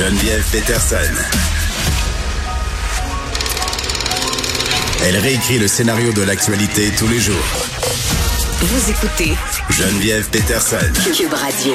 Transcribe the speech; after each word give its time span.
Geneviève 0.00 0.42
Peterson. 0.50 0.96
Elle 5.04 5.18
réécrit 5.18 5.58
le 5.58 5.68
scénario 5.68 6.10
de 6.14 6.22
l'actualité 6.22 6.90
tous 6.98 7.06
les 7.06 7.18
jours. 7.18 7.36
Vous 8.60 8.90
écoutez 8.90 9.34
Geneviève 9.68 10.26
Peterson. 10.30 10.78
Cube 11.14 11.34
Radio. 11.34 11.74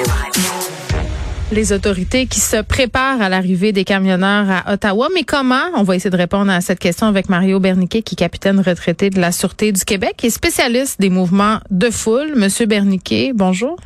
Les 1.52 1.72
autorités 1.72 2.26
qui 2.26 2.40
se 2.40 2.62
préparent 2.62 3.22
à 3.22 3.28
l'arrivée 3.28 3.70
des 3.70 3.84
camionneurs 3.84 4.46
à 4.50 4.72
Ottawa. 4.72 5.06
Mais 5.14 5.22
comment? 5.22 5.62
On 5.76 5.84
va 5.84 5.94
essayer 5.94 6.10
de 6.10 6.16
répondre 6.16 6.50
à 6.50 6.60
cette 6.60 6.80
question 6.80 7.06
avec 7.06 7.28
Mario 7.28 7.60
Berniquet, 7.60 8.02
qui 8.02 8.16
est 8.16 8.18
capitaine 8.18 8.58
retraité 8.58 9.08
de 9.08 9.20
la 9.20 9.30
Sûreté 9.30 9.70
du 9.70 9.84
Québec 9.84 10.24
et 10.24 10.30
spécialiste 10.30 11.00
des 11.00 11.10
mouvements 11.10 11.60
de 11.70 11.90
foule. 11.90 12.32
Monsieur 12.34 12.66
Berniquet, 12.66 13.30
bonjour. 13.32 13.78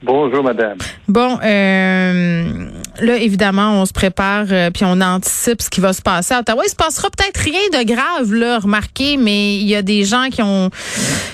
Bonjour, 0.00 0.44
madame. 0.44 0.78
Bon, 1.08 1.38
euh, 1.42 2.68
là, 3.00 3.16
évidemment, 3.16 3.80
on 3.80 3.84
se 3.84 3.92
prépare 3.92 4.46
euh, 4.52 4.70
puis 4.70 4.84
on 4.84 5.00
anticipe 5.00 5.60
ce 5.60 5.68
qui 5.68 5.80
va 5.80 5.92
se 5.92 6.02
passer 6.02 6.34
à 6.34 6.40
Ottawa. 6.40 6.62
Il 6.64 6.70
se 6.70 6.76
passera 6.76 7.08
peut-être 7.10 7.38
rien 7.38 7.58
de 7.72 7.84
grave, 7.84 8.32
là, 8.32 8.60
remarquez, 8.60 9.16
mais 9.16 9.56
il 9.56 9.66
y 9.66 9.74
a 9.74 9.82
des 9.82 10.04
gens 10.04 10.28
qui 10.30 10.40
ont, 10.40 10.70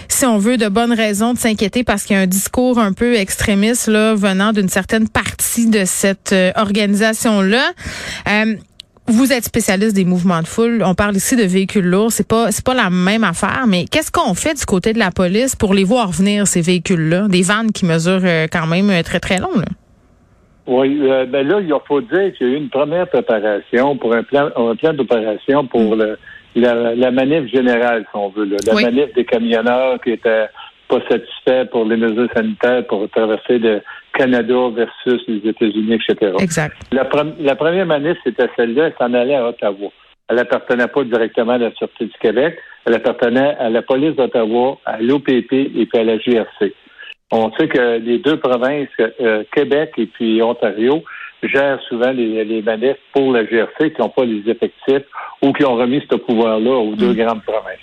si 0.09 0.25
on 0.25 0.39
veut, 0.39 0.57
de 0.57 0.69
bonnes 0.69 0.95
raisons 0.95 1.35
de 1.35 1.39
s'inquiéter 1.39 1.85
parce 1.85 2.05
qu'il 2.05 2.17
y 2.17 2.19
a 2.19 2.23
un 2.23 2.27
discours 2.27 2.79
un 2.79 2.95
peu 2.95 3.17
extrémiste, 3.17 3.89
là, 3.89 4.15
venant 4.15 4.53
d'une 4.53 4.71
certaine 4.71 5.11
partie 5.11 5.67
de 5.67 5.85
cette 5.85 6.33
euh, 6.33 6.51
organisation-là. 6.57 7.71
Vous 9.07 9.33
êtes 9.35 9.45
spécialiste 9.45 9.95
des 9.95 10.07
mouvements 10.07 10.41
de 10.41 10.47
foule. 10.47 10.83
On 10.85 10.95
parle 10.95 11.15
ici 11.17 11.37
de 11.37 11.43
véhicules 11.43 11.85
lourds. 11.85 12.11
C'est 12.11 12.27
pas 12.27 12.51
c'est 12.51 12.65
pas 12.65 12.73
la 12.75 12.89
même 12.89 13.23
affaire. 13.23 13.65
Mais 13.69 13.85
qu'est-ce 13.85 14.11
qu'on 14.11 14.33
fait 14.35 14.55
du 14.55 14.65
côté 14.65 14.95
de 14.95 14.99
la 14.99 15.11
police 15.11 15.55
pour 15.57 15.75
les 15.75 15.85
voir 15.85 16.11
venir 16.11 16.47
ces 16.47 16.63
véhicules-là, 16.63 17.29
des 17.29 17.43
vannes 17.43 17.71
qui 17.71 17.85
mesurent 17.85 18.23
euh, 18.25 18.47
quand 18.51 18.67
même 18.67 18.89
euh, 18.89 19.03
très 19.03 19.21
très 19.21 19.39
long 19.39 19.55
là? 19.57 19.67
Oui, 20.67 20.99
euh, 21.03 21.27
ben 21.27 21.47
là, 21.47 21.61
il 21.61 21.71
faut 21.87 22.01
dire 22.01 22.33
qu'il 22.39 22.47
y 22.47 22.51
a 22.51 22.55
eu 22.55 22.57
une 22.57 22.71
première 22.71 23.07
préparation 23.07 23.99
pour 23.99 24.15
un 24.15 24.23
plan, 24.23 24.49
un 24.57 24.75
plan 24.75 24.95
d'opération 24.95 25.67
pour 25.67 25.95
le, 25.95 26.17
la, 26.57 26.95
la 26.95 27.11
manif 27.11 27.51
générale, 27.53 28.07
si 28.11 28.17
on 28.17 28.31
veut, 28.31 28.47
là. 28.47 28.57
la 28.67 28.75
Oui. 28.75 28.83
manif 28.85 29.13
des 29.15 29.27
camionneurs 29.27 30.01
qui 30.03 30.13
étaient 30.13 30.47
pas 30.95 31.09
satisfaits 31.09 31.67
pour 31.71 31.85
les 31.85 31.97
mesures 31.97 32.29
sanitaires 32.35 32.87
pour 32.87 33.09
traverser 33.11 33.59
le 33.59 33.81
Canada 34.13 34.69
versus 34.75 35.23
les 35.27 35.49
États-Unis, 35.51 35.95
etc. 36.09 36.33
Exact. 36.39 36.77
La, 36.93 37.05
pre- 37.05 37.35
la 37.41 37.57
première 37.57 37.87
manif, 37.87 38.17
c'était 38.25 38.49
celle-là, 38.57 38.87
elle 38.87 38.95
s'en 38.99 39.13
allait 39.15 39.35
à 39.35 39.49
Ottawa. 39.49 39.91
Elle 40.29 40.39
appartenait 40.39 40.87
pas 40.89 41.05
directement 41.05 41.53
à 41.53 41.59
la 41.59 41.73
Sûreté 41.73 42.07
du 42.07 42.19
Québec, 42.21 42.57
elle 42.87 42.95
appartenait 42.95 43.57
à 43.59 43.69
la 43.71 43.83
police 43.83 44.15
d'Ottawa, 44.17 44.79
à 44.87 45.01
l'OPP 45.01 45.53
et 45.53 45.87
puis 45.87 45.99
à 45.99 46.05
la 46.05 46.17
GRC. 46.19 46.73
On 47.33 47.51
sait 47.53 47.69
que 47.69 47.99
les 47.99 48.19
deux 48.19 48.39
provinces, 48.39 48.89
euh, 49.01 49.43
Québec 49.53 49.93
et 49.99 50.07
puis 50.07 50.43
Ontario, 50.43 51.03
gèrent 51.43 51.81
souvent 51.89 52.13
les, 52.13 52.45
les 52.45 52.63
manifs 52.63 52.97
pour 53.13 53.33
la 53.33 53.45
GRC 53.45 53.93
qui 53.93 54.01
n'ont 54.01 54.09
pas 54.09 54.25
les 54.25 54.43
effectifs 54.51 55.05
ou 55.43 55.53
qui 55.53 55.65
ont 55.65 55.75
remis 55.75 56.03
ce 56.11 56.17
pouvoir-là 56.17 56.71
aux 56.71 56.95
deux 56.95 57.13
grandes 57.15 57.43
provinces. 57.43 57.79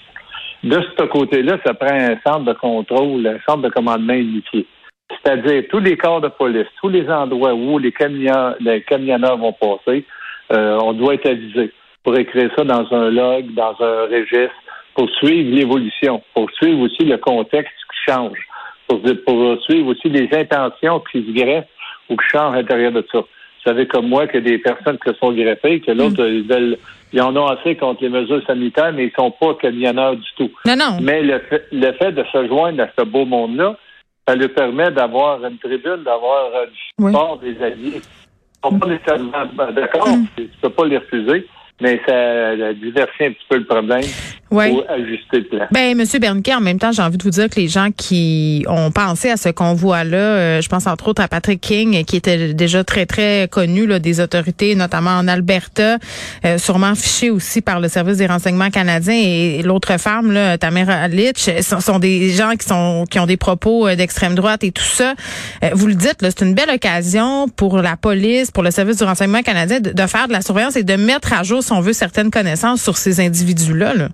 De 0.63 0.79
ce 0.97 1.03
côté-là, 1.05 1.57
ça 1.65 1.73
prend 1.73 1.93
un 1.93 2.17
centre 2.25 2.45
de 2.45 2.53
contrôle, 2.53 3.25
un 3.25 3.39
centre 3.47 3.63
de 3.63 3.69
commandement 3.69 4.13
unifié. 4.13 4.65
C'est-à-dire 5.09 5.63
tous 5.69 5.79
les 5.79 5.97
corps 5.97 6.21
de 6.21 6.27
police, 6.29 6.67
tous 6.81 6.89
les 6.89 7.09
endroits 7.09 7.53
où 7.53 7.79
les 7.79 7.91
camions, 7.91 8.53
les 8.59 8.81
camionneurs 8.83 9.37
vont 9.37 9.53
passer, 9.53 10.05
euh, 10.53 10.77
on 10.83 10.93
doit 10.93 11.15
être 11.15 11.27
avisé 11.29 11.71
pour 12.03 12.15
écrire 12.17 12.49
ça 12.55 12.63
dans 12.63 12.85
un 12.93 13.09
log, 13.09 13.53
dans 13.53 13.75
un 13.79 14.05
registre, 14.05 14.53
pour 14.95 15.09
suivre 15.15 15.55
l'évolution, 15.55 16.21
pour 16.33 16.49
suivre 16.51 16.81
aussi 16.81 17.05
le 17.05 17.17
contexte 17.17 17.73
qui 17.73 18.11
change, 18.11 18.37
pour, 18.87 19.01
pour 19.25 19.61
suivre 19.63 19.87
aussi 19.89 20.09
les 20.09 20.29
intentions 20.35 21.01
qui 21.11 21.25
se 21.25 21.31
greffent 21.31 21.67
ou 22.09 22.15
qui 22.17 22.27
changent 22.31 22.53
à 22.55 22.61
l'intérieur 22.61 22.91
de 22.91 23.05
ça. 23.11 23.19
Vous 23.19 23.69
savez 23.71 23.87
comme 23.87 24.07
moi 24.07 24.23
a 24.23 24.39
des 24.39 24.57
personnes 24.57 24.97
qui 24.97 25.09
se 25.11 25.15
sont 25.17 25.31
greffées, 25.33 25.79
que 25.81 25.91
l'autre, 25.91 26.25
ils, 26.25 26.43
veulent- 26.47 26.77
ils 27.13 27.21
en 27.21 27.35
ont 27.35 27.47
assez 27.47 27.75
contre 27.75 28.01
les 28.03 28.09
mesures 28.09 28.41
sanitaires, 28.45 28.93
mais 28.93 29.05
ils 29.05 29.11
sont 29.17 29.31
pas 29.31 29.53
camionneurs 29.55 30.15
du 30.15 30.27
tout. 30.37 30.49
Non, 30.65 30.75
non. 30.75 30.97
Mais 31.01 31.21
le 31.21 31.39
fait, 31.39 31.67
le 31.71 31.91
fait 31.93 32.11
de 32.11 32.23
se 32.31 32.47
joindre 32.47 32.83
à 32.83 32.87
ce 32.97 33.03
beau 33.03 33.25
monde-là, 33.25 33.75
ça 34.27 34.35
lui 34.35 34.47
permet 34.47 34.91
d'avoir 34.91 35.43
une 35.43 35.57
tribune, 35.57 36.03
d'avoir 36.03 36.45
euh, 36.55 36.65
du 36.67 36.79
Oui. 36.99 37.11
support 37.11 37.37
des 37.39 37.61
alliés. 37.61 38.01
Ils 38.63 38.69
sont 38.69 38.79
pas 38.79 38.87
nécessairement 38.87 39.31
ben, 39.53 39.71
d'accord, 39.71 40.07
tu 40.37 40.47
peux 40.61 40.69
pas 40.69 40.85
les 40.85 40.97
refuser, 40.97 41.47
mais 41.81 41.99
ça 42.05 42.13
euh, 42.13 42.73
diversifie 42.73 43.25
un 43.25 43.31
petit 43.31 43.45
peu 43.49 43.57
le 43.57 43.65
problème 43.65 44.01
Ouais. 44.51 44.69
pour 44.69 44.83
ajuster 44.89 45.37
le 45.37 45.43
plan. 45.45 45.65
Ben, 45.71 45.95
Monsieur 45.95 46.19
Berniquet, 46.19 46.53
en 46.53 46.59
même 46.59 46.77
temps, 46.77 46.91
j'ai 46.91 47.01
envie 47.01 47.17
de 47.17 47.23
vous 47.23 47.29
dire 47.29 47.49
que 47.49 47.55
les 47.55 47.69
gens 47.69 47.87
qui 47.95 48.65
ont 48.67 48.91
pensé 48.91 49.29
à 49.29 49.37
ce 49.37 49.47
convoi-là, 49.47 50.17
euh, 50.17 50.61
je 50.61 50.67
pense 50.67 50.87
entre 50.87 51.07
autres 51.07 51.21
à 51.21 51.29
Patrick 51.29 51.61
King, 51.61 52.03
qui 52.03 52.17
était 52.17 52.53
déjà 52.53 52.83
très, 52.83 53.05
très 53.05 53.47
connu 53.49 53.87
là, 53.87 53.99
des 53.99 54.19
autorités, 54.19 54.75
notamment 54.75 55.11
en 55.11 55.29
Alberta, 55.29 55.97
euh, 56.43 56.57
sûrement 56.57 56.95
fiché 56.95 57.29
aussi 57.29 57.61
par 57.61 57.79
le 57.79 57.87
service 57.87 58.17
des 58.17 58.25
renseignements 58.25 58.69
canadiens 58.69 59.15
et 59.15 59.61
l'autre 59.63 59.97
femme, 59.97 60.33
là, 60.33 60.57
Tamara 60.57 61.07
Litch, 61.07 61.49
sont, 61.61 61.79
sont 61.79 61.99
des 61.99 62.31
gens 62.31 62.51
qui 62.59 62.67
sont 62.67 63.05
qui 63.09 63.19
ont 63.19 63.25
des 63.25 63.37
propos 63.37 63.87
euh, 63.87 63.95
d'extrême 63.95 64.35
droite 64.35 64.65
et 64.65 64.71
tout 64.71 64.83
ça. 64.83 65.13
Vous 65.73 65.87
le 65.87 65.95
dites, 65.95 66.21
là, 66.21 66.29
c'est 66.29 66.45
une 66.45 66.55
belle 66.55 66.69
occasion 66.69 67.47
pour 67.47 67.77
la 67.77 67.95
police, 67.95 68.51
pour 68.51 68.63
le 68.63 68.71
service 68.71 68.97
du 68.97 69.03
renseignement 69.03 69.41
canadien 69.43 69.79
de, 69.79 69.91
de 69.91 70.07
faire 70.07 70.27
de 70.27 70.33
la 70.33 70.41
surveillance 70.41 70.75
et 70.75 70.83
de 70.83 70.95
mettre 70.95 71.31
à 71.31 71.43
jour, 71.43 71.63
si 71.63 71.71
on 71.71 71.79
veut, 71.79 71.93
certaines 71.93 72.31
connaissances 72.31 72.81
sur 72.81 72.97
ces 72.97 73.21
individus-là. 73.21 73.93
Là. 73.93 74.09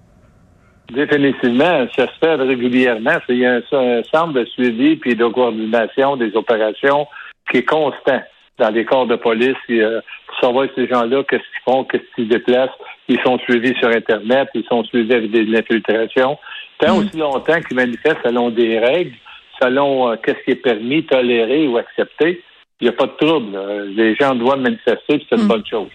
Définitivement, 0.91 1.87
ça 1.95 2.07
se 2.07 2.17
fait 2.19 2.35
régulièrement. 2.35 3.17
Il 3.29 3.37
y 3.39 3.45
a 3.45 3.55
un, 3.55 3.61
un 3.73 4.03
centre 4.03 4.33
de 4.33 4.45
suivi 4.45 4.95
puis 4.95 5.15
de 5.15 5.25
coordination 5.27 6.15
des 6.15 6.35
opérations 6.35 7.07
qui 7.51 7.57
est 7.57 7.65
constant 7.65 8.21
dans 8.57 8.69
les 8.69 8.85
corps 8.85 9.05
de 9.05 9.15
police 9.15 9.55
et, 9.69 9.81
euh, 9.81 9.99
pour 10.25 10.39
savoir 10.39 10.67
ces 10.75 10.87
gens-là, 10.87 11.23
qu'est-ce 11.29 11.41
qu'ils 11.43 11.63
font, 11.73 11.83
qu'est-ce 11.83 12.15
qu'ils 12.15 12.27
déplacent. 12.29 12.69
Ils 13.07 13.19
sont 13.21 13.37
suivis 13.39 13.75
sur 13.79 13.89
Internet, 13.89 14.49
ils 14.55 14.65
sont 14.65 14.83
suivis 14.85 15.13
avec 15.13 15.31
des- 15.31 15.45
de 15.45 15.51
l'infiltration. 15.51 16.37
Tant 16.79 16.97
aussi 16.97 17.17
longtemps 17.17 17.59
qu'ils 17.61 17.75
manifestent 17.77 18.17
selon 18.25 18.49
des 18.49 18.79
règles, 18.79 19.13
selon 19.61 20.09
euh, 20.11 20.15
qu'est-ce 20.23 20.43
qui 20.45 20.51
est 20.51 20.55
permis, 20.63 21.03
toléré 21.05 21.67
ou 21.67 21.77
accepté, 21.77 22.41
il 22.79 22.85
n'y 22.85 22.89
a 22.89 22.93
pas 22.93 23.05
de 23.07 23.25
trouble. 23.25 23.53
là. 23.53 23.83
Les 23.85 24.15
gens 24.15 24.35
doivent 24.35 24.59
manifester, 24.61 25.23
c'est 25.29 25.35
une 25.35 25.43
Mm. 25.45 25.47
bonne 25.47 25.65
chose. 25.65 25.89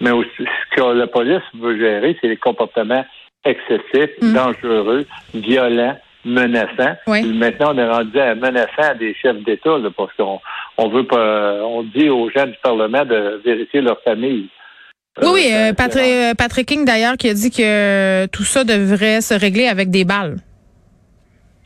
Mais 0.00 0.10
aussi, 0.10 0.30
ce 0.38 0.76
que 0.76 0.82
la 0.92 1.06
police 1.06 1.42
veut 1.54 1.76
gérer, 1.78 2.16
c'est 2.20 2.28
les 2.28 2.36
comportements 2.36 3.04
excessifs, 3.48 4.14
Mm. 4.22 4.32
dangereux, 4.34 5.06
violents, 5.34 5.96
menaçants. 6.24 6.96
Oui. 7.06 7.22
Maintenant, 7.32 7.72
on 7.74 7.78
est 7.78 7.88
rendu 7.88 8.18
à 8.20 8.34
menaçant 8.34 8.94
des 8.98 9.14
chefs 9.14 9.42
d'État, 9.44 9.78
là, 9.78 9.88
parce 9.96 10.12
qu'on 10.16 10.38
on 10.76 10.88
veut 10.88 11.04
pas, 11.04 11.60
on 11.64 11.82
dit 11.82 12.08
aux 12.08 12.28
gens 12.30 12.46
du 12.46 12.56
Parlement 12.62 13.04
de 13.04 13.40
vérifier 13.44 13.80
leur 13.80 14.00
famille. 14.02 14.48
Oui, 15.22 15.28
oui, 15.34 15.48
Euh, 15.52 15.70
euh, 15.70 15.72
Patrick, 15.74 16.04
euh, 16.04 16.34
Patrick 16.36 16.68
King 16.68 16.84
d'ailleurs 16.84 17.16
qui 17.16 17.28
a 17.28 17.34
dit 17.34 17.50
que 17.50 17.62
euh, 17.62 18.26
tout 18.32 18.44
ça 18.44 18.62
devrait 18.64 19.20
se 19.20 19.34
régler 19.34 19.66
avec 19.66 19.90
des 19.90 20.04
balles. 20.04 20.36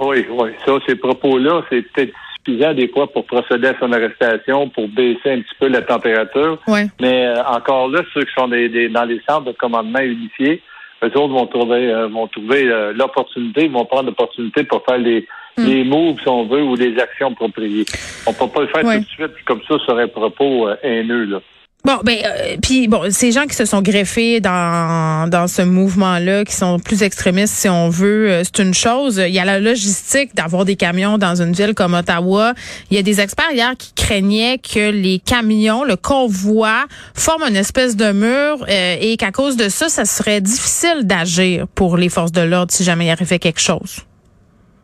Oui, 0.01 0.25
oui. 0.31 0.51
Ça, 0.65 0.73
ces 0.87 0.97
propos-là, 0.97 1.63
c'est 1.71 1.83
peut-être 1.93 2.13
suffisant 2.45 2.75
des 2.75 2.89
fois 2.89 3.13
pour 3.13 3.25
procéder 3.27 3.69
à 3.69 3.75
son 3.79 3.93
arrestation, 3.93 4.69
pour 4.71 4.89
baisser 4.89 5.31
un 5.33 5.41
petit 5.43 5.55
peu 5.61 5.69
la 5.69 5.83
température. 5.83 6.59
Ouais. 6.67 6.87
Mais 7.01 7.27
euh, 7.27 7.43
encore 7.45 7.89
là, 7.89 8.01
ceux 8.15 8.25
qui 8.25 8.33
sont 8.37 8.49
des- 8.49 8.69
des- 8.69 8.89
dans 8.89 9.05
les 9.05 9.21
centres 9.29 9.45
de 9.45 9.53
commandement 9.53 10.01
unifiés, 10.01 10.61
eux 11.03 11.19
autres 11.19 11.35
vont 11.35 11.47
trouver, 11.47 11.93
euh, 11.93 12.09
vont 12.09 12.27
trouver 12.27 12.69
euh, 12.69 12.93
l'opportunité, 12.93 13.69
vont 13.69 13.85
prendre 13.85 14.07
l'opportunité 14.07 14.65
pour 14.65 14.85
faire 14.85 14.99
les, 14.99 15.27
Hmm. 15.57 15.67
les 15.67 15.85
moves, 15.85 16.19
si 16.21 16.29
on 16.29 16.47
veut, 16.47 16.63
ou 16.63 16.77
les 16.77 16.99
actions 16.99 17.29
appropriées. 17.29 17.85
On 18.27 18.33
peut 18.33 18.49
pas 18.49 18.63
le 18.63 18.69
faire 18.69 18.83
tout 18.83 19.01
de 19.01 19.05
suite 19.05 19.45
comme 19.45 19.61
ça 19.69 19.79
sur 19.81 19.99
un 19.99 20.09
propos 20.09 20.69
euh, 20.69 20.77
haineux. 20.83 21.25
Là. 21.25 21.41
Bon, 21.85 21.99
ben, 22.05 22.17
euh, 22.25 22.57
puis 22.63 22.87
bon, 22.87 23.11
ces 23.11 23.33
gens 23.33 23.45
qui 23.47 23.57
se 23.57 23.65
sont 23.65 23.83
greffés 23.83 24.41
dans 24.41 25.29
dans 25.29 25.49
ce 25.49 25.63
mouvement-là, 25.63 26.45
qui 26.45 26.55
sont 26.55 26.79
plus 26.79 27.03
extrémistes, 27.03 27.55
si 27.55 27.69
on 27.69 27.89
veut, 27.89 28.31
euh, 28.31 28.43
c'est 28.45 28.63
une 28.63 28.73
chose. 28.73 29.17
Il 29.19 29.35
y 29.35 29.41
a 29.41 29.45
la 29.45 29.59
logistique 29.59 30.33
d'avoir 30.37 30.65
des 30.65 30.77
camions 30.77 31.19
dans 31.19 31.43
une 31.43 31.53
ville 31.53 31.75
comme 31.75 31.95
Ottawa. 31.95 32.55
Il 32.91 32.97
y 32.97 33.01
a 33.01 33.03
des 33.03 33.21
experts 33.21 33.51
hier 33.53 33.73
qui 33.77 33.93
craignaient 33.95 34.59
que 34.59 34.93
les 34.93 35.19
camions, 35.19 35.83
le 35.83 35.97
convoi, 35.97 36.85
forment 37.15 37.49
une 37.49 37.57
espèce 37.57 37.97
de 37.97 38.13
mur 38.13 38.65
euh, 38.69 38.97
et 39.01 39.17
qu'à 39.17 39.33
cause 39.33 39.57
de 39.57 39.69
ça, 39.69 39.89
ça 39.89 40.05
serait 40.05 40.41
difficile 40.41 41.05
d'agir 41.05 41.67
pour 41.75 41.97
les 41.97 42.09
forces 42.09 42.33
de 42.33 42.43
l'ordre 42.43 42.71
si 42.71 42.85
jamais 42.85 43.07
il 43.07 43.11
arrivait 43.11 43.41
quelque 43.41 43.61
chose. 43.61 44.03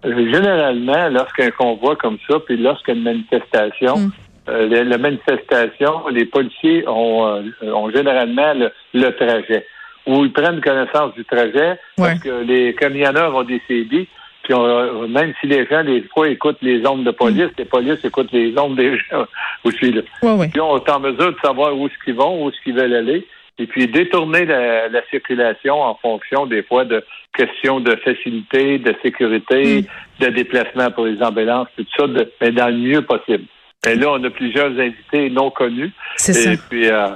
Généralement, 0.03 1.09
lorsqu'un 1.11 1.51
convoi 1.51 1.95
comme 1.97 2.19
ça, 2.29 2.39
puis 2.45 2.57
lorsqu'il 2.57 2.95
y 2.95 2.97
a 2.97 2.99
une 2.99 3.05
manifestation, 3.05 3.99
Mm. 3.99 4.11
Euh, 4.49 4.69
la, 4.69 4.85
la 4.85 4.99
manifestation, 4.99 6.09
les 6.09 6.25
policiers 6.27 6.85
ont, 6.89 7.27
euh, 7.27 7.43
ont 7.73 7.91
généralement 7.91 8.55
le, 8.55 8.71
le 8.95 9.11
trajet. 9.11 9.67
Ou 10.07 10.25
ils 10.25 10.33
prennent 10.33 10.61
connaissance 10.61 11.13
du 11.15 11.25
trajet 11.25 11.79
parce 11.97 12.15
Ouais. 12.15 12.19
que 12.23 12.43
les 12.45 12.75
camionneurs 12.75 13.35
ont 13.35 13.43
des 13.43 13.61
CB. 13.69 14.07
Puis 14.45 14.55
on- 14.55 14.65
euh, 14.65 15.07
même 15.07 15.35
si 15.41 15.47
les 15.47 15.67
gens, 15.67 15.85
des 15.85 16.03
fois, 16.15 16.29
écoutent 16.29 16.63
les 16.63 16.87
ondes 16.87 17.05
de 17.05 17.11
police, 17.11 17.51
les 17.59 17.67
polices 17.67 18.03
écoutent 18.05 18.33
les 18.33 18.57
ondes 18.59 18.77
des 18.77 18.97
gens 18.97 19.27
aussi. 19.65 19.93
Là. 19.93 20.01
Ouais, 20.23 20.33
ouais. 20.33 20.49
Puis 20.49 20.61
on 20.61 20.79
est 20.79 20.91
en 20.91 21.01
mesure 21.01 21.33
de 21.33 21.39
savoir 21.45 21.77
où 21.77 21.87
est-ce 21.87 22.05
qu'ils 22.05 22.15
vont, 22.15 22.43
où 22.45 22.49
est-ce 22.49 22.61
qu'ils 22.63 22.75
veulent 22.75 22.95
aller, 22.95 23.27
et 23.59 23.67
puis 23.67 23.87
détourner 23.89 24.47
la, 24.47 24.89
la 24.89 25.03
circulation 25.11 25.83
en 25.83 25.95
fonction 25.97 26.47
des 26.47 26.63
fois 26.63 26.85
de 26.87 27.05
questions 27.37 27.81
de 27.81 27.95
facilité, 27.97 28.79
de 28.79 28.95
sécurité, 29.03 29.85
de 30.21 30.27
déplacement 30.29 30.91
pour 30.93 31.05
les 31.07 31.23
ambulances, 31.23 31.69
tout 31.77 31.85
ça, 31.99 32.07
de- 32.07 32.31
mais 32.41 32.53
dans 32.53 32.69
le 32.69 32.77
mieux 32.79 33.03
possible. 33.03 33.45
Mais 33.89 33.95
là, 33.97 34.13
on 34.13 34.25
a 34.25 34.31
plusieurs 34.31 34.71
invités 34.79 35.31
non 35.31 35.51
connus. 35.51 35.93
C'est 36.17 36.33
ça. 36.33 36.53
Et 36.53 36.57
puis, 36.69 36.89
euh, 36.89 37.09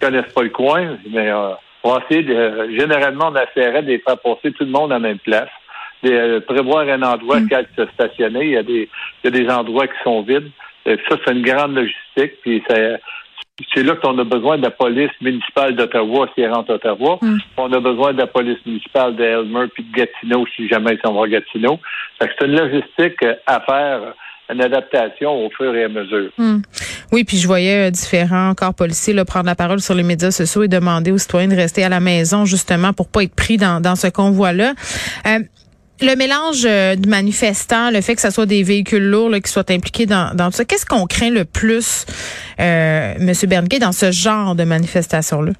connaissent 0.00 0.32
pas 0.32 0.42
le 0.42 0.50
coin, 0.50 0.96
mais 1.10 1.28
euh, 1.30 1.50
on 1.82 1.94
va 1.94 2.02
essayer 2.04 2.22
de, 2.22 2.70
généralement, 2.78 3.32
on 3.32 3.36
essaierait 3.36 3.82
de 3.82 3.88
les 3.88 3.98
faire 3.98 4.18
passer 4.18 4.52
tout 4.52 4.64
le 4.64 4.70
monde 4.70 4.92
à 4.92 4.96
la 4.96 5.00
même 5.00 5.18
place. 5.18 5.48
De 6.02 6.10
euh, 6.10 6.40
prévoir 6.40 6.88
un 6.88 7.02
endroit 7.02 7.40
Mm. 7.40 7.48
quand 7.50 7.62
se 7.76 7.86
stationner. 7.92 8.44
Il 8.44 8.50
y, 8.52 8.56
a 8.56 8.62
des, 8.62 8.88
il 9.22 9.24
y 9.24 9.28
a 9.28 9.30
des 9.30 9.50
endroits 9.50 9.86
qui 9.86 10.02
sont 10.02 10.22
vides. 10.22 10.50
Ça, 10.86 11.16
c'est 11.24 11.32
une 11.32 11.42
grande 11.42 11.74
logistique. 11.74 12.40
Puis 12.42 12.62
ça, 12.68 12.76
c'est 13.74 13.82
là 13.82 13.94
qu'on 13.96 14.18
a 14.18 14.24
besoin 14.24 14.56
de 14.56 14.62
la 14.62 14.70
police 14.70 15.10
municipale 15.20 15.76
d'Ottawa 15.76 16.28
si 16.34 16.40
elle 16.42 16.52
rentre 16.52 16.70
à 16.72 16.74
Ottawa. 16.74 17.18
Mm. 17.20 17.38
On 17.56 17.72
a 17.72 17.80
besoin 17.80 18.12
de 18.12 18.18
la 18.18 18.26
police 18.26 18.64
municipale 18.64 19.16
d'Elmer 19.16 19.66
puis 19.74 19.84
de 19.84 19.92
Gatineau 19.92 20.46
si 20.56 20.68
jamais 20.68 20.94
ils 20.94 21.00
s'en 21.04 21.12
vont 21.12 21.24
à 21.24 21.28
Gatineau. 21.28 21.78
Fait 22.18 22.28
que 22.28 22.34
c'est 22.38 22.46
une 22.46 22.56
logistique 22.56 23.24
à 23.46 23.60
faire, 23.60 24.14
une 24.52 24.62
adaptation 24.62 25.46
au 25.46 25.50
fur 25.50 25.74
et 25.74 25.84
à 25.84 25.88
mesure. 25.88 26.30
Hmm. 26.38 26.60
Oui, 27.12 27.24
puis 27.24 27.36
je 27.36 27.46
voyais 27.46 27.88
euh, 27.88 27.90
différents 27.90 28.54
corps 28.54 28.74
policiers 28.74 29.14
là, 29.14 29.24
prendre 29.24 29.46
la 29.46 29.54
parole 29.54 29.80
sur 29.80 29.94
les 29.94 30.02
médias 30.02 30.30
sociaux 30.30 30.62
et 30.62 30.68
demander 30.68 31.12
aux 31.12 31.18
citoyens 31.18 31.48
de 31.48 31.56
rester 31.56 31.84
à 31.84 31.88
la 31.88 32.00
maison 32.00 32.44
justement 32.44 32.92
pour 32.92 33.08
pas 33.08 33.22
être 33.22 33.34
pris 33.34 33.56
dans, 33.56 33.80
dans 33.80 33.96
ce 33.96 34.06
convoi-là. 34.08 34.74
Euh, 35.26 35.38
le 36.02 36.16
mélange 36.16 36.64
euh, 36.66 36.96
de 36.96 37.08
manifestants, 37.08 37.90
le 37.90 38.00
fait 38.00 38.14
que 38.14 38.22
ce 38.22 38.30
soit 38.30 38.46
des 38.46 38.62
véhicules 38.62 39.04
lourds 39.04 39.28
là, 39.28 39.40
qui 39.40 39.50
soient 39.50 39.70
impliqués 39.70 40.06
dans, 40.06 40.34
dans 40.34 40.46
tout 40.46 40.56
ça, 40.56 40.64
qu'est-ce 40.64 40.86
qu'on 40.86 41.06
craint 41.06 41.30
le 41.30 41.44
plus, 41.44 42.06
euh, 42.58 43.14
M. 43.18 43.32
Bernquet, 43.48 43.78
dans 43.78 43.92
ce 43.92 44.10
genre 44.10 44.54
de 44.54 44.64
manifestation-là? 44.64 45.52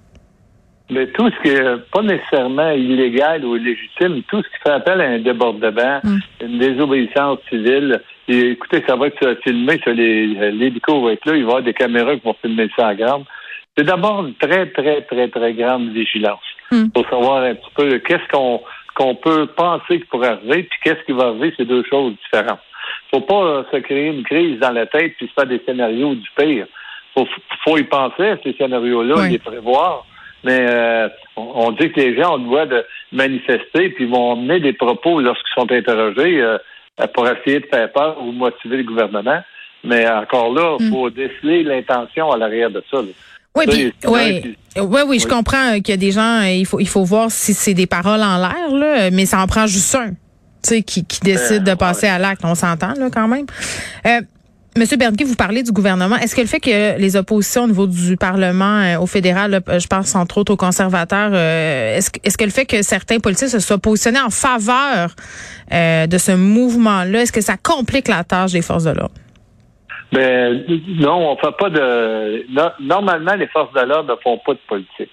Mais 0.93 1.07
tout 1.09 1.31
ce 1.31 1.43
qui 1.43 1.55
est 1.55 1.91
pas 1.93 2.03
nécessairement 2.03 2.71
illégal 2.71 3.45
ou 3.45 3.57
illégitime, 3.57 4.23
tout 4.29 4.43
ce 4.43 4.49
qui 4.49 4.63
fait 4.65 4.73
appel 4.73 5.01
à 5.01 5.05
un 5.05 5.19
débordement, 5.21 6.01
Mm. 6.03 6.19
une 6.43 6.59
désobéissance 6.59 7.39
civile, 7.49 8.01
écoutez, 8.39 8.83
ça 8.87 8.97
va 8.97 9.07
être 9.09 9.39
filmé, 9.43 9.81
ça, 9.85 9.93
les, 9.93 10.27
l'hélico 10.53 11.03
va 11.03 11.13
être 11.13 11.27
là, 11.27 11.37
il 11.37 11.43
va 11.45 11.49
y 11.49 11.51
avoir 11.51 11.63
des 11.63 11.75
caméras 11.75 12.17
qui 12.17 12.23
vont 12.25 12.37
filmer 12.41 12.69
ça 12.77 12.89
en 12.89 12.95
grande. 12.95 13.25
C'est 13.77 13.85
d'abord 13.85 14.27
une 14.27 14.35
très, 14.35 14.67
très, 14.71 15.03
très, 15.03 15.29
très 15.29 15.53
grande 15.55 15.91
vigilance 15.91 16.41
Mm. 16.73 16.91
pour 16.91 17.05
savoir 17.09 17.43
un 17.43 17.55
petit 17.55 17.71
peu 17.75 17.99
qu'est-ce 17.99 18.29
qu'on 18.31 18.61
qu'on 18.95 19.15
peut 19.15 19.47
penser 19.57 20.01
qui 20.01 20.07
pourrait 20.07 20.29
arriver, 20.29 20.65
puis 20.65 20.79
qu'est-ce 20.85 21.05
qui 21.07 21.13
va 21.13 21.29
arriver, 21.29 21.53
c'est 21.57 21.65
deux 21.65 21.83
choses 21.89 22.15
différentes. 22.25 22.61
Faut 23.13 23.21
pas 23.23 23.43
euh, 23.43 23.63
se 23.73 23.77
créer 23.79 24.09
une 24.09 24.25
crise 24.25 24.59
dans 24.61 24.73
la 24.73 24.87
tête 24.87 25.15
puis 25.17 25.27
se 25.27 25.33
faire 25.33 25.47
des 25.47 25.61
scénarios 25.67 26.15
du 26.15 26.29
pire. 26.37 26.67
Faut, 27.15 27.27
faut 27.65 27.79
y 27.79 27.85
penser 27.85 28.29
à 28.29 28.39
ces 28.45 28.53
scénarios-là, 28.53 29.15
Oui. 29.19 29.31
les 29.31 29.39
prévoir. 29.39 30.05
Mais 30.45 30.67
euh, 30.69 31.09
on, 31.37 31.67
on 31.67 31.71
dit 31.73 31.91
que 31.93 32.01
les 32.01 32.21
gens 32.21 32.35
ont 32.35 32.39
le 32.39 32.45
droit 32.45 32.67
de 32.67 32.85
manifester 33.13 33.91
puis 33.91 34.07
vont 34.07 34.33
emmener 34.33 34.61
des 34.61 34.73
propos 34.75 35.21
lorsqu'ils 35.21 35.55
sont 35.61 35.71
interrogés 35.73 36.41
euh, 36.43 36.59
pour 37.09 37.29
essayer 37.29 37.61
de 37.61 37.67
faire 37.67 37.91
peur 37.93 38.17
ou 38.23 38.33
motiver 38.33 38.79
le 38.79 38.85
gouvernement. 38.85 39.41
Mais 39.85 40.09
encore 40.09 40.53
là, 40.53 40.77
il 40.79 40.87
Mm. 40.89 40.91
faut 40.93 41.11
déceler 41.11 41.63
l'intention 41.63 42.31
à 42.31 42.37
l'arrière 42.37 42.71
de 42.71 42.83
ça. 42.91 42.99
là. 42.99 43.09
Oui, 43.57 43.65
Ça, 43.67 43.73
il- 43.77 43.93
oui, 44.07 44.57
oui, 44.77 45.01
oui, 45.09 45.19
je 45.19 45.27
comprends 45.27 45.71
euh, 45.73 45.77
qu'il 45.81 45.89
y 45.89 45.93
a 45.93 45.97
des 45.97 46.13
gens, 46.13 46.43
euh, 46.43 46.49
il 46.51 46.67
faut, 46.67 46.79
il 46.79 46.87
faut 46.89 47.03
voir 47.03 47.31
si 47.31 47.53
c'est 47.55 47.75
des 47.75 47.87
paroles 47.87 48.23
en 48.23 48.37
l'air, 48.39 48.71
là, 48.73 49.11
mais 49.11 49.27
ça 49.27 49.41
en 49.41 49.47
prend 49.49 49.67
juste 49.67 49.93
un, 49.97 50.11
tu 50.11 50.15
sais, 50.63 50.83
qui, 50.83 51.05
qui 51.05 51.19
décide 51.21 51.67
Euh, 51.67 51.73
de 51.73 51.75
passer 51.75 52.07
à 52.07 52.19
l'acte. 52.19 52.43
On 52.45 52.55
s'entend, 52.55 52.93
là, 52.95 53.09
quand 53.13 53.27
même. 53.27 53.47
Euh, 54.07 54.21
Monsieur 54.79 54.97
Bernquet, 54.97 55.25
vous 55.25 55.35
parlez 55.35 55.65
du 55.65 55.73
gouvernement. 55.73 56.17
Est-ce 56.17 56.37
que 56.37 56.41
le 56.41 56.47
fait 56.47 56.61
que 56.61 56.97
les 56.99 57.17
oppositions 57.17 57.65
au 57.65 57.67
niveau 57.67 57.87
du 57.89 58.17
Parlement, 58.17 58.79
euh, 58.81 58.99
au 59.01 59.07
fédéral, 59.07 59.51
là, 59.51 59.79
je 59.79 59.87
pense 59.89 60.15
entre 60.15 60.39
autres 60.39 60.53
aux 60.53 60.57
conservateurs, 60.57 61.31
euh, 61.33 61.97
est-ce, 61.97 62.11
est-ce 62.23 62.39
que 62.39 62.45
le 62.45 62.51
fait 62.51 62.67
que 62.67 62.81
certains 62.83 63.19
politiciens 63.19 63.49
se 63.49 63.59
soient 63.59 63.79
positionnés 63.79 64.21
en 64.21 64.31
faveur 64.31 65.17
euh, 65.73 66.07
de 66.07 66.19
ce 66.19 66.33
mouvement-là, 66.33 67.23
est-ce 67.23 67.33
que 67.33 67.41
ça 67.41 67.57
complique 67.57 68.07
la 68.07 68.23
tâche 68.23 68.53
des 68.53 68.63
forces 68.63 68.85
de 68.85 68.91
l'ordre? 68.91 69.15
Ben, 70.13 70.63
non, 71.01 71.33
on 71.33 71.37
fait 71.37 71.55
pas 71.59 71.71
de. 71.71 72.45
no- 72.53 72.71
Normalement, 72.81 73.35
les 73.35 73.49
forces 73.49 73.73
de 73.75 73.81
l'ordre 73.81 74.13
ne 74.15 74.21
font 74.23 74.39
pas 74.47 74.55
de 74.55 74.59
politique. 74.69 75.11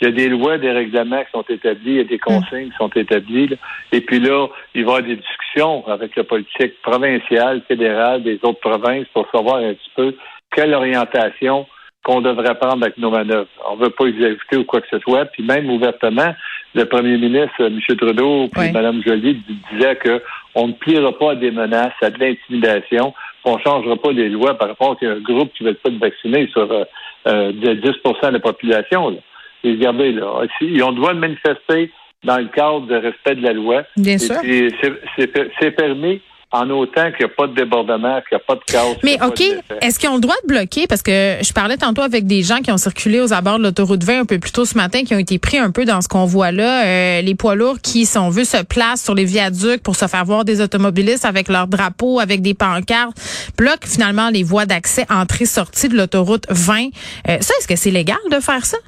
Il 0.00 0.04
y 0.04 0.08
a 0.08 0.12
des 0.12 0.28
lois, 0.28 0.58
des 0.58 0.70
règlements 0.70 1.22
qui 1.24 1.30
sont 1.32 1.44
établis, 1.48 1.90
il 1.92 1.96
y 1.96 2.00
a 2.00 2.04
des 2.04 2.18
consignes 2.18 2.70
qui 2.70 2.76
sont 2.76 2.88
établies. 2.90 3.48
là. 3.48 3.56
Et 3.92 4.00
puis 4.00 4.20
là, 4.20 4.46
il 4.74 4.84
va 4.84 4.92
y 4.92 4.94
avoir 4.94 5.02
des 5.02 5.16
discussions 5.16 5.86
avec 5.88 6.14
la 6.16 6.24
politique 6.24 6.80
provinciale, 6.82 7.62
fédérale, 7.66 8.22
des 8.22 8.38
autres 8.42 8.60
provinces 8.60 9.06
pour 9.12 9.26
savoir 9.34 9.56
un 9.56 9.74
petit 9.74 9.90
peu 9.96 10.14
quelle 10.54 10.72
orientation 10.74 11.66
qu'on 12.04 12.20
devrait 12.20 12.54
prendre 12.58 12.82
avec 12.84 12.96
nos 12.96 13.10
manœuvres. 13.10 13.48
On 13.68 13.76
ne 13.76 13.82
veut 13.84 13.90
pas 13.90 14.06
les 14.06 14.24
ajouter 14.24 14.56
ou 14.56 14.64
quoi 14.64 14.80
que 14.80 14.86
ce 14.90 14.98
soit. 15.00 15.26
Puis 15.26 15.42
même 15.42 15.68
ouvertement, 15.68 16.32
le 16.74 16.84
premier 16.84 17.18
ministre, 17.18 17.60
M. 17.60 17.78
Trudeau, 17.96 18.46
puis 18.52 18.62
Oui. 18.62 18.72
Mme 18.72 19.02
Joly 19.04 19.34
d- 19.34 19.54
disait 19.72 19.96
que 19.96 20.22
on 20.54 20.68
ne 20.68 20.72
pliera 20.74 21.12
pas 21.18 21.32
à 21.32 21.34
des 21.34 21.50
menaces, 21.50 21.92
à 22.00 22.10
de 22.10 22.18
l'intimidation, 22.18 23.12
on 23.44 23.56
ne 23.56 23.62
changera 23.62 23.96
pas 23.96 24.12
les 24.12 24.28
lois 24.28 24.54
par 24.54 24.68
rapport 24.68 24.96
à 25.02 25.06
un 25.06 25.18
groupe 25.20 25.52
qui 25.54 25.64
ne 25.64 25.70
veut 25.70 25.74
pas 25.74 25.90
être 25.90 25.98
vacciné 25.98 26.46
sur 26.48 26.70
euh, 26.70 26.84
euh, 27.26 27.52
de 27.52 27.74
10 27.74 27.82
de 27.82 28.28
la 28.32 28.40
population. 28.40 29.10
Là. 29.10 29.16
Et 29.64 29.72
regardez, 29.72 30.12
là, 30.12 30.42
ils 30.60 30.82
ont 30.82 30.90
le 30.90 30.96
droit 30.96 31.14
de 31.14 31.18
manifester 31.18 31.90
dans 32.24 32.38
le 32.38 32.46
cadre 32.48 32.86
de 32.86 32.96
respect 32.96 33.36
de 33.36 33.42
la 33.42 33.52
loi. 33.52 33.82
Bien 33.96 34.14
Et 34.14 34.18
sûr. 34.18 34.36
c'est- 34.42 35.70
permis 35.70 36.20
en 36.50 36.70
autant 36.70 37.10
qu'il 37.12 37.26
n'y 37.26 37.30
a 37.32 37.34
pas 37.36 37.46
de 37.46 37.54
débordement, 37.54 38.20
qu'il 38.26 38.36
n'y 38.36 38.36
a 38.36 38.44
pas 38.46 38.54
de 38.54 38.62
chaos. 38.66 38.96
Mais 39.04 39.18
OK, 39.22 39.42
est-ce 39.82 39.98
qu'ils 39.98 40.08
ont 40.08 40.14
le 40.14 40.20
droit 40.20 40.34
de 40.42 40.48
bloquer? 40.48 40.86
Parce 40.86 41.02
que 41.02 41.36
je 41.42 41.52
parlais 41.52 41.76
tantôt 41.76 42.00
avec 42.00 42.26
des 42.26 42.42
gens 42.42 42.60
qui 42.60 42.72
ont 42.72 42.78
circulé 42.78 43.20
aux 43.20 43.34
abords 43.34 43.58
de 43.58 43.64
l'autoroute 43.64 44.02
20 44.02 44.20
un 44.20 44.24
peu 44.24 44.38
plus 44.38 44.50
tôt 44.52 44.64
ce 44.64 44.74
matin, 44.74 45.02
qui 45.04 45.14
ont 45.14 45.18
été 45.18 45.38
pris 45.38 45.58
un 45.58 45.70
peu 45.70 45.84
dans 45.84 46.00
ce 46.00 46.08
convoi-là. 46.08 46.86
Euh, 46.86 47.20
les 47.20 47.34
poids 47.34 47.54
lourds 47.54 47.80
qui, 47.82 48.06
si 48.06 48.16
on 48.16 48.30
veut, 48.30 48.44
se 48.44 48.62
placent 48.64 49.04
sur 49.04 49.14
les 49.14 49.26
viaducs 49.26 49.82
pour 49.82 49.94
se 49.94 50.06
faire 50.06 50.24
voir 50.24 50.46
des 50.46 50.62
automobilistes 50.62 51.26
avec 51.26 51.48
leurs 51.48 51.66
drapeaux, 51.66 52.18
avec 52.18 52.40
des 52.40 52.54
pancartes, 52.54 53.18
bloquent 53.58 53.86
finalement 53.86 54.30
les 54.30 54.42
voies 54.42 54.64
d'accès 54.64 55.04
entrée-sortie 55.10 55.90
de 55.90 55.96
l'autoroute 55.98 56.46
20. 56.48 56.86
Euh, 57.28 57.36
ça, 57.40 57.52
est-ce 57.58 57.68
que 57.68 57.76
c'est 57.76 57.90
légal 57.90 58.16
de 58.30 58.40
faire 58.40 58.64
ça? 58.64 58.78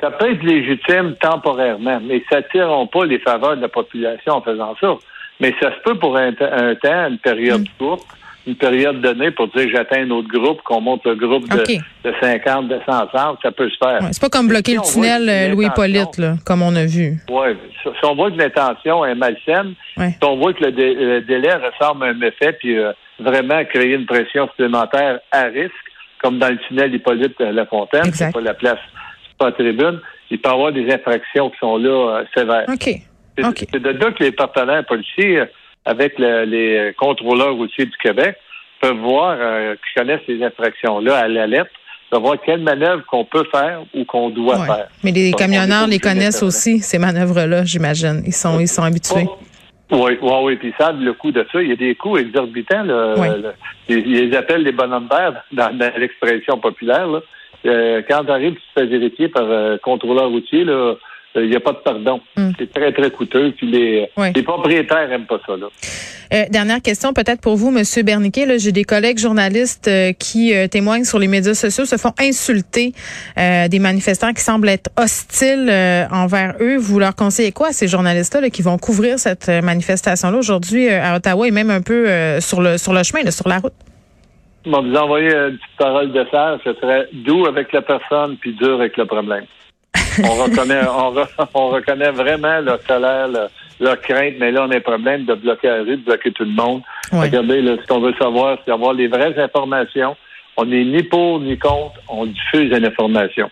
Ça 0.00 0.10
peut 0.12 0.30
être 0.30 0.42
légitime 0.42 1.16
temporairement, 1.20 2.00
mais 2.02 2.22
ça 2.30 2.42
tireront 2.42 2.86
pas 2.86 3.04
les 3.04 3.18
faveurs 3.18 3.56
de 3.56 3.62
la 3.62 3.68
population 3.68 4.34
en 4.34 4.42
faisant 4.42 4.74
ça. 4.80 4.94
Mais 5.40 5.54
ça 5.60 5.72
se 5.74 5.80
peut 5.84 5.96
pour 5.98 6.16
un, 6.16 6.32
te- 6.32 6.44
un 6.44 6.74
temps, 6.76 7.08
une 7.08 7.18
période 7.18 7.62
Mm. 7.62 7.78
courte, 7.78 8.06
une 8.46 8.54
période 8.56 9.00
donnée 9.00 9.30
pour 9.32 9.48
dire 9.48 9.68
j'atteins 9.72 10.04
un 10.04 10.10
autre 10.10 10.28
groupe, 10.28 10.62
qu'on 10.62 10.80
monte 10.80 11.04
le 11.04 11.16
groupe 11.16 11.48
de, 11.48 11.64
de 12.08 12.14
50, 12.20 12.68
de 12.68 12.78
100 12.86 12.92
ensemble, 13.04 13.38
ça 13.42 13.50
peut 13.52 13.68
se 13.68 13.76
faire. 13.76 14.00
Ouais, 14.02 14.08
c'est 14.12 14.20
pas 14.22 14.28
comme 14.30 14.48
bloquer 14.48 14.76
si 14.84 15.00
le 15.00 15.04
tunnel 15.06 15.28
euh, 15.28 15.48
Louis 15.54 15.66
intention- 15.66 15.84
Hippolyte, 15.84 16.18
là, 16.18 16.34
comme 16.46 16.62
on 16.62 16.74
a 16.76 16.84
vu. 16.86 17.18
Oui, 17.30 17.48
si 17.82 17.88
on 18.04 18.14
voit 18.14 18.30
que 18.30 18.36
l'intention 18.36 19.04
est 19.04 19.14
malsaine, 19.16 19.74
Ouais. 19.96 20.10
si 20.10 20.24
on 20.24 20.36
voit 20.36 20.52
que 20.54 20.64
le, 20.64 20.72
dé- 20.72 20.94
le 20.94 21.20
délai 21.22 21.52
ressemble 21.54 22.04
à 22.04 22.08
un 22.08 22.14
méfait, 22.14 22.52
puis 22.52 22.78
euh, 22.78 22.92
vraiment 23.18 23.64
créer 23.64 23.94
une 23.94 24.06
pression 24.06 24.46
supplémentaire 24.48 25.18
à 25.32 25.42
risque, 25.42 25.72
comme 26.22 26.38
dans 26.38 26.48
le 26.48 26.58
tunnel 26.68 26.94
Hippolyte 26.94 27.38
La 27.40 27.66
Fontaine, 27.66 28.06
Exact. 28.06 28.26
c'est 28.26 28.32
pas 28.32 28.40
la 28.40 28.54
place, 28.54 28.78
pas 29.38 29.46
la 29.46 29.52
tribune, 29.52 30.00
il 30.30 30.40
peut 30.40 30.48
y 30.50 30.52
avoir 30.52 30.72
des 30.72 30.92
infractions 30.92 31.50
qui 31.50 31.58
sont 31.58 31.76
là 31.78 32.18
euh, 32.20 32.24
sévères. 32.36 32.66
OK. 32.68 32.90
C'est 33.38 33.46
OK. 33.46 33.64
c'est 33.72 33.80
de 33.82 33.90
là 33.90 34.10
que 34.12 34.24
les 34.24 34.32
partenaires 34.32 34.84
policiers, 34.84 35.40
euh, 35.40 35.46
avec 35.84 36.18
le- 36.18 36.44
les 36.44 36.92
contrôleurs 36.98 37.54
routiers 37.54 37.86
du 37.86 37.96
Québec, 38.02 38.36
peuvent 38.80 38.96
voir, 38.98 39.36
euh, 39.40 39.74
qui 39.74 40.00
connaissent 40.00 40.20
ces 40.26 40.42
infractions-là 40.42 41.16
à 41.18 41.28
la 41.28 41.46
lettre, 41.46 41.70
de 42.12 42.18
voir 42.18 42.36
quelle 42.44 42.60
manœuvre 42.62 43.04
qu'on 43.06 43.24
peut 43.24 43.44
faire 43.52 43.82
ou 43.94 44.04
qu'on 44.04 44.30
doit 44.30 44.58
Ouais. 44.58 44.66
faire. 44.66 44.88
Mais 45.04 45.10
les 45.12 45.32
camionneurs 45.32 45.86
les 45.86 45.98
connaissent 45.98 46.42
aussi, 46.42 46.78
ces 46.80 46.98
manœuvres-là, 46.98 47.64
j'imagine. 47.64 48.22
Ils 48.26 48.32
sont, 48.32 48.58
ils 48.60 48.68
sont 48.68 48.82
habitués. 48.82 49.26
Oh, 49.26 49.38
Oui, 49.90 50.18
oui, 50.20 50.32
oui, 50.42 50.56
puis 50.56 50.68
ils 50.68 50.74
savent 50.82 51.00
le 51.00 51.12
coût 51.14 51.32
de 51.32 51.46
ça. 51.52 51.62
Il 51.62 51.68
y 51.68 51.72
a 51.72 51.76
des 51.76 51.94
coûts 51.94 52.16
exorbitants. 52.18 52.82
Là, 52.82 53.14
Oui. 53.18 53.28
Le- 53.28 53.52
ils, 53.88 53.98
ils 54.06 54.28
les 54.30 54.36
appellent 54.36 54.62
les 54.62 54.72
bonhommes 54.72 55.08
verts 55.10 55.42
dans, 55.52 55.74
dans 55.76 55.90
l'expression 55.98 56.58
populaire. 56.58 57.06
Là. 57.06 57.20
Euh, 57.66 58.02
quand 58.08 58.24
tu 58.24 58.30
arrives, 58.30 58.54
tu 58.54 58.60
te 58.74 58.80
fais 58.80 58.86
vérifier 58.86 59.28
par 59.28 59.44
euh, 59.48 59.76
contrôleur 59.82 60.28
routier, 60.30 60.64
là, 60.64 60.72
euh, 60.72 61.44
il 61.44 61.50
n'y 61.50 61.56
a 61.56 61.60
pas 61.60 61.72
de 61.72 61.78
pardon. 61.78 62.20
Mm. 62.36 62.50
C'est 62.58 62.72
très, 62.72 62.92
très 62.92 63.10
coûteux. 63.10 63.52
Puis 63.56 63.66
les, 63.70 64.08
Oui. 64.16 64.28
les 64.34 64.42
propriétaires 64.42 65.08
n'aiment 65.08 65.26
pas 65.26 65.40
ça. 65.46 65.56
Là. 65.56 65.66
Euh, 66.32 66.44
dernière 66.50 66.82
question 66.82 67.12
peut-être 67.12 67.40
pour 67.40 67.56
vous, 67.56 67.70
Monsieur 67.70 68.02
Berniquet. 68.02 68.44
Là, 68.46 68.58
j'ai 68.58 68.72
des 68.72 68.84
collègues 68.84 69.18
journalistes 69.18 69.88
euh, 69.88 70.12
qui 70.12 70.54
euh, 70.54 70.66
témoignent 70.68 71.04
sur 71.04 71.18
les 71.18 71.26
médias 71.26 71.54
sociaux, 71.54 71.84
se 71.84 71.96
font 71.96 72.12
insulter 72.20 72.92
euh, 73.38 73.68
des 73.68 73.78
manifestants 73.78 74.32
qui 74.32 74.42
semblent 74.42 74.68
être 74.68 74.90
hostiles 74.96 75.68
euh, 75.70 76.04
envers 76.10 76.54
eux. 76.60 76.76
Vous 76.76 76.98
leur 76.98 77.14
conseillez 77.14 77.52
quoi 77.52 77.68
à 77.68 77.72
ces 77.72 77.88
journalistes-là 77.88 78.40
là, 78.42 78.50
qui 78.50 78.62
vont 78.62 78.78
couvrir 78.78 79.18
cette 79.18 79.48
euh, 79.48 79.62
manifestation-là 79.62 80.36
aujourd'hui 80.36 80.88
euh, 80.88 81.02
à 81.02 81.16
Ottawa 81.16 81.46
et 81.48 81.50
même 81.50 81.70
un 81.70 81.82
peu 81.82 82.08
euh, 82.08 82.40
sur 82.40 82.60
le 82.60 82.78
sur 82.78 82.92
le 82.92 83.02
chemin, 83.02 83.22
là, 83.22 83.30
sur 83.30 83.48
la 83.48 83.58
route? 83.58 83.72
On 84.66 84.82
vous 84.82 84.94
envoyer 84.94 85.34
une 85.34 85.56
petite 85.56 85.76
parole 85.78 86.12
de 86.12 86.26
sage, 86.30 86.60
ce 86.64 86.74
serait 86.74 87.08
doux 87.12 87.46
avec 87.46 87.72
la 87.72 87.82
personne 87.82 88.36
puis 88.36 88.52
dur 88.52 88.74
avec 88.74 88.96
le 88.96 89.06
problème. 89.06 89.44
on 90.24 90.34
reconnaît, 90.44 90.80
on, 90.86 91.12
re- 91.14 91.48
on 91.54 91.68
reconnaît 91.68 92.10
vraiment 92.10 92.60
leur 92.60 92.82
colère, 92.84 93.28
leur, 93.28 93.48
leur 93.80 94.00
crainte, 94.00 94.34
mais 94.38 94.50
là, 94.50 94.64
on 94.66 94.70
a 94.70 94.76
un 94.76 94.80
problème 94.80 95.24
de 95.24 95.34
bloquer 95.34 95.68
la 95.68 95.82
rue, 95.82 95.96
de 95.96 96.04
bloquer 96.04 96.32
tout 96.32 96.44
le 96.44 96.50
monde. 96.50 96.82
Ouais. 97.12 97.20
Regardez, 97.22 97.62
là, 97.62 97.76
ce 97.80 97.86
qu'on 97.86 98.00
veut 98.00 98.14
savoir, 98.20 98.58
c'est 98.64 98.72
avoir 98.72 98.92
les 98.92 99.06
vraies 99.08 99.38
informations. 99.38 100.16
On 100.56 100.64
n'est 100.64 100.84
ni 100.84 101.02
pour 101.04 101.40
ni 101.40 101.56
contre, 101.56 101.94
on 102.08 102.26
diffuse 102.26 102.76
une 102.76 102.84
information. 102.84 103.50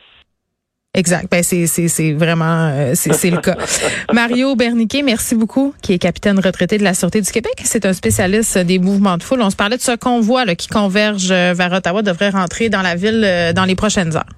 Exact. 0.96 1.30
Ben 1.30 1.42
c'est 1.42 1.66
c'est 1.66 1.88
c'est 1.88 2.12
vraiment 2.12 2.70
euh, 2.72 2.92
c'est 2.94 3.12
c'est 3.12 3.30
le 3.30 3.38
cas. 3.38 3.56
Mario 4.12 4.56
Berniquet, 4.56 5.02
merci 5.02 5.34
beaucoup, 5.34 5.74
qui 5.82 5.92
est 5.92 5.98
capitaine 5.98 6.40
retraité 6.40 6.78
de 6.78 6.84
la 6.84 6.94
Sûreté 6.94 7.20
du 7.20 7.30
Québec. 7.30 7.52
C'est 7.64 7.84
un 7.84 7.92
spécialiste 7.92 8.58
des 8.58 8.78
mouvements 8.78 9.18
de 9.18 9.22
foule. 9.22 9.42
On 9.42 9.50
se 9.50 9.56
parlait 9.56 9.76
de 9.76 9.82
ce 9.82 9.94
convoi 9.94 10.46
là, 10.46 10.54
qui 10.54 10.68
converge 10.68 11.28
euh, 11.30 11.52
vers 11.54 11.72
Ottawa 11.72 12.02
devrait 12.02 12.30
rentrer 12.30 12.70
dans 12.70 12.82
la 12.82 12.94
ville 12.94 13.22
euh, 13.24 13.52
dans 13.52 13.66
les 13.66 13.74
prochaines 13.74 14.16
heures. 14.16 14.35